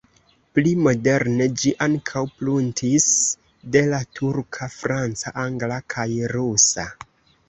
Pli 0.57 0.69
moderne 0.85 1.45
ĝi 1.63 1.73
ankaŭ 1.85 2.23
pruntis 2.39 3.05
de 3.75 3.83
la 3.91 3.99
turka, 4.21 4.69
franca, 4.77 5.35
angla 5.45 5.79
kaj 5.95 6.07
rusa. 6.33 6.87